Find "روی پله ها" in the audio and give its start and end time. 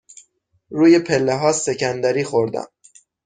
0.69-1.51